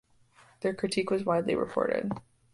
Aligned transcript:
Their 0.61 0.73
critique 0.73 1.11
was 1.11 1.25
widely 1.25 1.53
reported. 1.53 2.09